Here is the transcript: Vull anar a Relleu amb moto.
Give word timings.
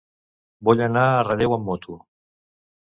Vull 0.69 0.81
anar 0.87 1.05
a 1.11 1.21
Relleu 1.29 1.57
amb 1.59 1.71
moto. 1.71 2.03